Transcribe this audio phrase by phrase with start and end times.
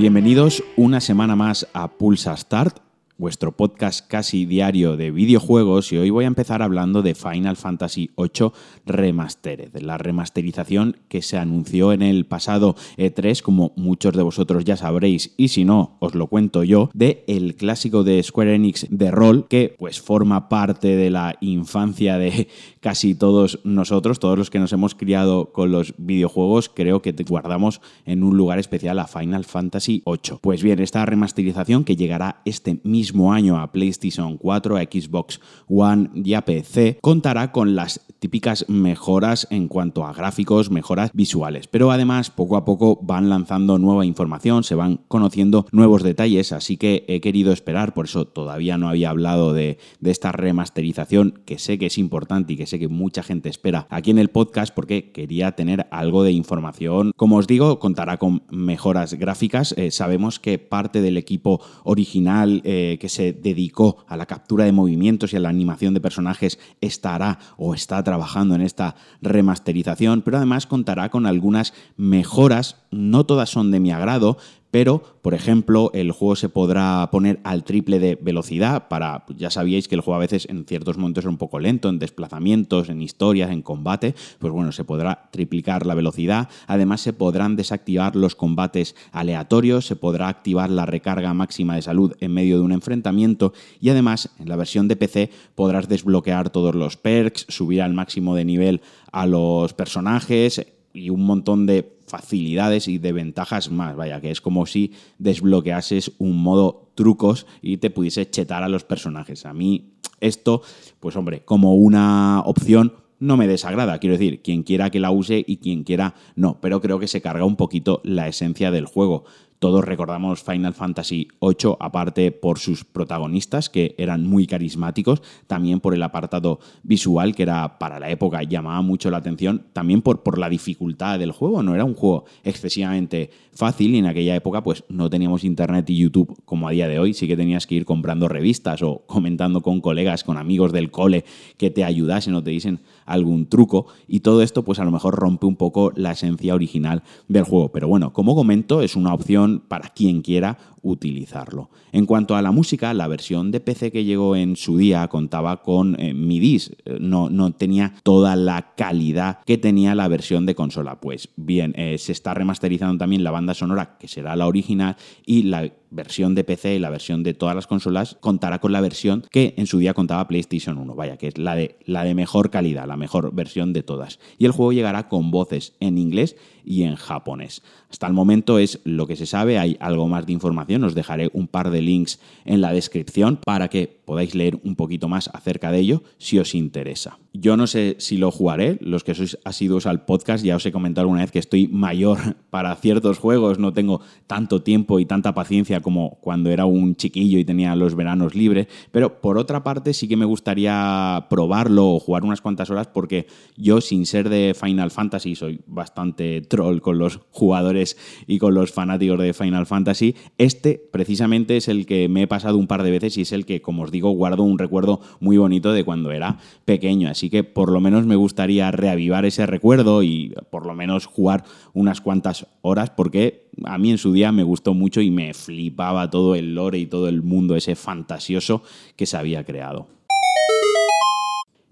[0.00, 2.78] Bienvenidos una semana más a Pulsa Start,
[3.20, 8.10] vuestro podcast casi diario de videojuegos y hoy voy a empezar hablando de Final Fantasy
[8.16, 8.50] VIII
[8.86, 14.78] Remastered, la remasterización que se anunció en el pasado E3, como muchos de vosotros ya
[14.78, 19.10] sabréis, y si no, os lo cuento yo, de el clásico de Square Enix de
[19.10, 22.48] rol, que pues forma parte de la infancia de
[22.80, 27.82] casi todos nosotros, todos los que nos hemos criado con los videojuegos, creo que guardamos
[28.06, 30.38] en un lugar especial a Final Fantasy VIII.
[30.40, 36.10] Pues bien, esta remasterización que llegará este mismo año a PlayStation 4, a Xbox One
[36.14, 41.66] y a PC, contará con las típicas mejoras en cuanto a gráficos, mejoras visuales.
[41.66, 46.76] Pero además, poco a poco van lanzando nueva información, se van conociendo nuevos detalles, así
[46.76, 51.58] que he querido esperar, por eso todavía no había hablado de, de esta remasterización, que
[51.58, 54.74] sé que es importante y que sé que mucha gente espera aquí en el podcast,
[54.74, 57.12] porque quería tener algo de información.
[57.16, 59.74] Como os digo, contará con mejoras gráficas.
[59.76, 64.72] Eh, sabemos que parte del equipo original eh, que se dedicó a la captura de
[64.72, 70.38] movimientos y a la animación de personajes estará o está trabajando en esta remasterización, pero
[70.38, 74.36] además contará con algunas mejoras, no todas son de mi agrado,
[74.70, 79.88] pero, por ejemplo, el juego se podrá poner al triple de velocidad para, ya sabíais
[79.88, 83.02] que el juego a veces en ciertos momentos es un poco lento, en desplazamientos, en
[83.02, 88.36] historias, en combate, pues bueno, se podrá triplicar la velocidad, además se podrán desactivar los
[88.36, 93.52] combates aleatorios, se podrá activar la recarga máxima de salud en medio de un enfrentamiento
[93.80, 98.36] y además en la versión de PC podrás desbloquear todos los perks, subir al máximo
[98.36, 103.96] de nivel a los personajes, y un montón de facilidades y de ventajas más.
[103.96, 108.84] Vaya, que es como si desbloqueases un modo trucos y te pudiese chetar a los
[108.84, 109.46] personajes.
[109.46, 110.62] A mí esto,
[111.00, 113.98] pues hombre, como una opción no me desagrada.
[113.98, 116.58] Quiero decir, quien quiera que la use y quien quiera no.
[116.60, 119.24] Pero creo que se carga un poquito la esencia del juego.
[119.60, 125.92] Todos recordamos Final Fantasy VIII, aparte por sus protagonistas, que eran muy carismáticos, también por
[125.92, 130.38] el apartado visual, que era para la época llamaba mucho la atención, también por, por
[130.38, 131.62] la dificultad del juego.
[131.62, 135.98] No era un juego excesivamente fácil y en aquella época pues no teníamos internet y
[135.98, 139.60] YouTube como a día de hoy, sí que tenías que ir comprando revistas o comentando
[139.60, 141.26] con colegas, con amigos del cole
[141.58, 145.16] que te ayudasen o te dicen algún truco y todo esto pues a lo mejor
[145.16, 147.70] rompe un poco la esencia original del juego.
[147.72, 151.70] Pero bueno, como comento, es una opción para quien quiera utilizarlo.
[151.92, 155.62] En cuanto a la música, la versión de PC que llegó en su día contaba
[155.62, 160.54] con eh, MIDIs, eh, no, no, tenía toda la calidad que tenía la versión de
[160.54, 161.00] consola.
[161.00, 164.96] Pues bien, eh, se está remasterizando también la banda sonora, que será la original,
[165.26, 168.80] y la versión de PC y la versión de todas las consolas contará con la
[168.80, 172.14] versión que en su día contaba PlayStation 1, vaya, que es la de, la de
[172.14, 174.20] mejor calidad, la mejor versión de todas.
[174.38, 177.62] Y el juego llegará con voces en inglés y en japonés.
[177.90, 181.30] Hasta el momento es lo que se sabe, hay algo más de información, os dejaré
[181.32, 185.70] un par de links en la descripción para que podáis leer un poquito más acerca
[185.70, 187.18] de ello si os interesa.
[187.32, 190.72] Yo no sé si lo jugaré, los que sois asiduos al podcast ya os he
[190.72, 192.18] comentado alguna vez que estoy mayor
[192.50, 197.38] para ciertos juegos, no tengo tanto tiempo y tanta paciencia como cuando era un chiquillo
[197.38, 202.00] y tenía los veranos libres, pero por otra parte sí que me gustaría probarlo o
[202.00, 203.26] jugar unas cuantas horas porque
[203.56, 208.72] yo sin ser de Final Fantasy soy bastante troll con los jugadores y con los
[208.72, 210.14] fanáticos de Final Fantasy.
[210.38, 210.59] Este
[210.90, 213.62] precisamente es el que me he pasado un par de veces y es el que,
[213.62, 217.08] como os digo, guardo un recuerdo muy bonito de cuando era pequeño.
[217.08, 221.44] Así que por lo menos me gustaría reavivar ese recuerdo y por lo menos jugar
[221.72, 226.10] unas cuantas horas porque a mí en su día me gustó mucho y me flipaba
[226.10, 228.62] todo el lore y todo el mundo ese fantasioso
[228.96, 229.99] que se había creado.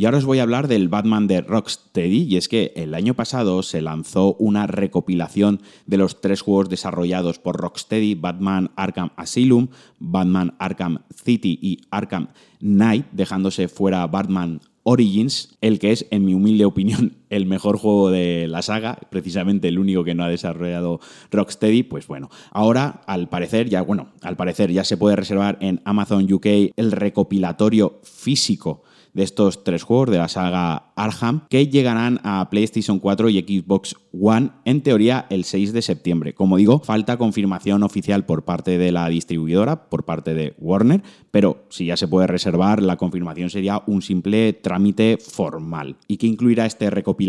[0.00, 3.12] Y ahora os voy a hablar del Batman de Rocksteady, y es que el año
[3.12, 9.68] pasado se lanzó una recopilación de los tres juegos desarrollados por Rocksteady, Batman Arkham Asylum,
[9.98, 12.28] Batman Arkham City y Arkham
[12.60, 18.10] Knight, dejándose fuera Batman Origins, el que es, en mi humilde opinión, el mejor juego
[18.10, 21.00] de la saga, precisamente el único que no ha desarrollado
[21.30, 25.80] Rocksteady, pues bueno, ahora al parecer ya, bueno, al parecer ya se puede reservar en
[25.84, 26.46] Amazon UK
[26.76, 28.82] el recopilatorio físico
[29.12, 33.96] de estos tres juegos de la saga Arkham, que llegarán a PlayStation 4 y Xbox
[34.12, 36.34] One en teoría el 6 de septiembre.
[36.34, 41.64] Como digo, falta confirmación oficial por parte de la distribuidora, por parte de Warner, pero
[41.70, 45.96] si ya se puede reservar, la confirmación sería un simple trámite formal.
[46.06, 47.19] ¿Y qué incluirá este recopilatorio?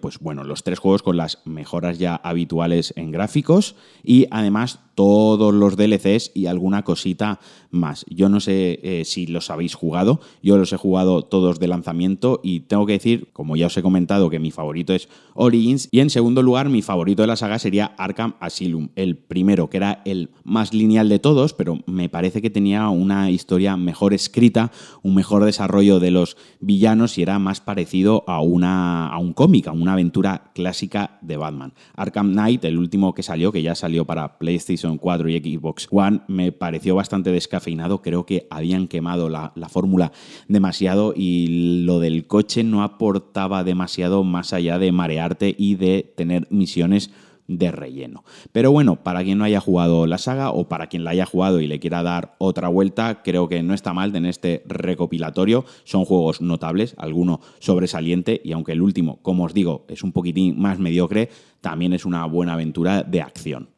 [0.00, 5.54] Pues bueno, los tres juegos con las mejoras ya habituales en gráficos y además todos
[5.54, 8.04] los DLCs y alguna cosita más.
[8.10, 12.40] Yo no sé eh, si los habéis jugado, yo los he jugado todos de lanzamiento
[12.42, 16.00] y tengo que decir, como ya os he comentado, que mi favorito es Origins y
[16.00, 20.02] en segundo lugar mi favorito de la saga sería Arkham Asylum, el primero, que era
[20.04, 24.70] el más lineal de todos, pero me parece que tenía una historia mejor escrita,
[25.02, 29.68] un mejor desarrollo de los villanos y era más parecido a, una, a un cómic,
[29.68, 31.72] a una aventura clásica de Batman.
[31.94, 36.20] Arkham Knight, el último que salió, que ya salió para PlayStation 4 y Xbox One,
[36.28, 40.12] me pareció bastante descafeinado, creo que habían quemado la, la fórmula
[40.48, 46.46] demasiado y lo del coche no aportaba demasiado más allá de marearte y de tener
[46.50, 47.10] misiones
[47.58, 48.24] de relleno.
[48.52, 51.60] Pero bueno, para quien no haya jugado la saga o para quien la haya jugado
[51.60, 55.64] y le quiera dar otra vuelta, creo que no está mal en este recopilatorio.
[55.84, 60.60] Son juegos notables, alguno sobresaliente y aunque el último, como os digo, es un poquitín
[60.60, 61.28] más mediocre,
[61.60, 63.68] también es una buena aventura de acción.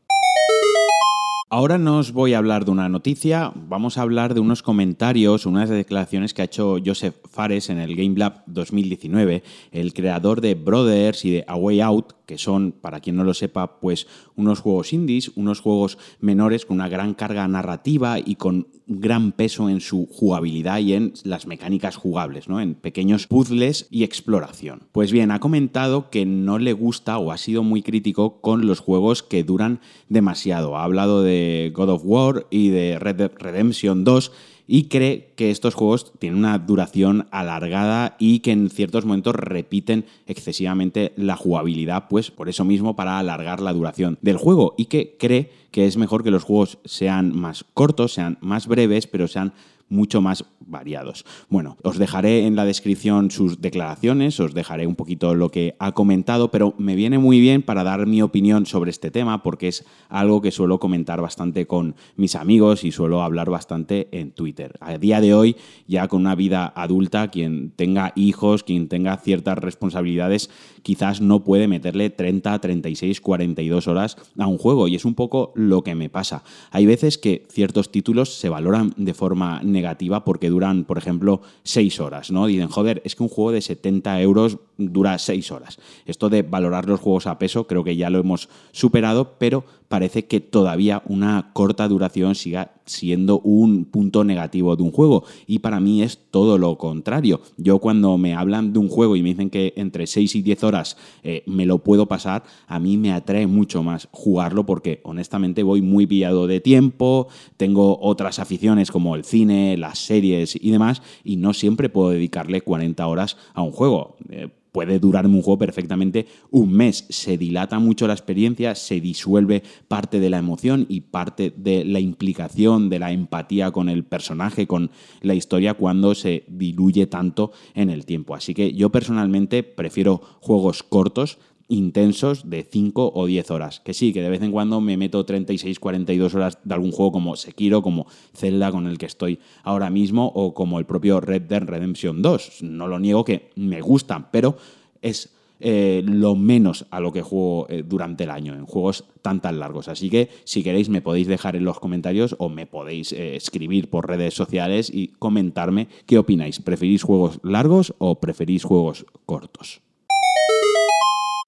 [1.54, 5.44] Ahora no os voy a hablar de una noticia, vamos a hablar de unos comentarios,
[5.44, 10.54] unas declaraciones que ha hecho Joseph Fares en el Game Lab 2019, el creador de
[10.54, 14.60] Brothers y de A Way Out, que son, para quien no lo sepa, pues unos
[14.60, 19.80] juegos indies, unos juegos menores con una gran carga narrativa y con gran peso en
[19.80, 22.60] su jugabilidad y en las mecánicas jugables, ¿no?
[22.60, 24.82] en pequeños puzzles y exploración.
[24.92, 28.80] Pues bien, ha comentado que no le gusta o ha sido muy crítico con los
[28.80, 30.76] juegos que duran demasiado.
[30.76, 34.32] Ha hablado de God of War y de Red Redemption 2
[34.66, 40.04] y cree que estos juegos tienen una duración alargada y que en ciertos momentos repiten
[40.26, 45.16] excesivamente la jugabilidad, pues por eso mismo para alargar la duración del juego y que
[45.18, 49.52] cree que es mejor que los juegos sean más cortos, sean más breves, pero sean
[49.92, 51.24] mucho más variados.
[51.48, 55.92] Bueno, os dejaré en la descripción sus declaraciones, os dejaré un poquito lo que ha
[55.92, 59.84] comentado, pero me viene muy bien para dar mi opinión sobre este tema porque es
[60.08, 64.76] algo que suelo comentar bastante con mis amigos y suelo hablar bastante en Twitter.
[64.80, 65.56] A día de hoy,
[65.86, 70.48] ya con una vida adulta, quien tenga hijos, quien tenga ciertas responsabilidades,
[70.82, 75.52] quizás no puede meterle 30, 36, 42 horas a un juego y es un poco
[75.54, 76.44] lo que me pasa.
[76.70, 81.42] Hay veces que ciertos títulos se valoran de forma negativa negativa porque duran, por ejemplo,
[81.64, 82.46] 6 horas, ¿no?
[82.46, 84.58] Dicen, joder, es que un juego de 70 euros
[84.90, 85.78] dura 6 horas.
[86.06, 90.24] Esto de valorar los juegos a peso creo que ya lo hemos superado, pero parece
[90.24, 95.24] que todavía una corta duración siga siendo un punto negativo de un juego.
[95.46, 97.42] Y para mí es todo lo contrario.
[97.58, 100.64] Yo cuando me hablan de un juego y me dicen que entre 6 y 10
[100.64, 105.62] horas eh, me lo puedo pasar, a mí me atrae mucho más jugarlo porque honestamente
[105.62, 111.02] voy muy pillado de tiempo, tengo otras aficiones como el cine, las series y demás,
[111.22, 114.16] y no siempre puedo dedicarle 40 horas a un juego.
[114.30, 117.06] Eh, puede durarme un juego perfectamente un mes.
[117.10, 122.00] Se dilata mucho la experiencia, se disuelve parte de la emoción y parte de la
[122.00, 124.90] implicación, de la empatía con el personaje, con
[125.20, 128.34] la historia, cuando se diluye tanto en el tiempo.
[128.34, 131.38] Así que yo personalmente prefiero juegos cortos
[131.72, 133.80] intensos de 5 o 10 horas.
[133.80, 137.12] Que sí, que de vez en cuando me meto 36, 42 horas de algún juego
[137.12, 141.42] como Sekiro, como Zelda con el que estoy ahora mismo, o como el propio Red
[141.42, 142.62] Dead Redemption 2.
[142.62, 144.56] No lo niego que me gustan, pero
[145.00, 149.40] es eh, lo menos a lo que juego eh, durante el año en juegos tan
[149.40, 149.88] tan largos.
[149.88, 153.88] Así que si queréis me podéis dejar en los comentarios o me podéis eh, escribir
[153.88, 156.60] por redes sociales y comentarme qué opináis.
[156.60, 159.80] ¿Preferís juegos largos o preferís juegos cortos?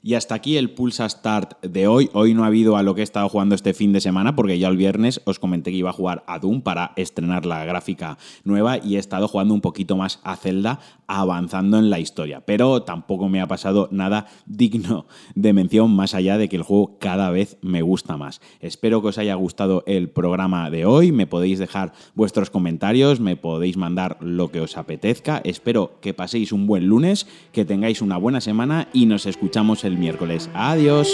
[0.06, 2.10] Y hasta aquí el Pulsa Start de hoy.
[2.12, 4.58] Hoy no ha habido a lo que he estado jugando este fin de semana porque
[4.58, 8.18] ya el viernes os comenté que iba a jugar a Doom para estrenar la gráfica
[8.44, 12.42] nueva y he estado jugando un poquito más a Zelda avanzando en la historia.
[12.44, 16.98] Pero tampoco me ha pasado nada digno de mención más allá de que el juego
[16.98, 18.42] cada vez me gusta más.
[18.60, 21.12] Espero que os haya gustado el programa de hoy.
[21.12, 25.40] Me podéis dejar vuestros comentarios, me podéis mandar lo que os apetezca.
[25.44, 30.00] Espero que paséis un buen lunes, que tengáis una buena semana y nos escuchamos el
[30.00, 30.50] miércoles.
[30.54, 31.08] Adiós.